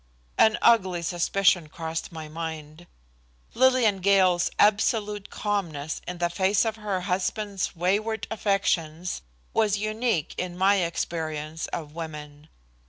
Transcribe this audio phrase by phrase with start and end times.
[0.39, 2.87] An ugly suspicion crossed my mind.
[3.53, 9.21] Lillian Gale's absolute calmness in the face of her husband's wayward affections
[9.53, 12.49] was unique in my experience of women.